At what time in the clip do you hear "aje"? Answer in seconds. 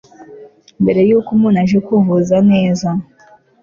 1.63-1.77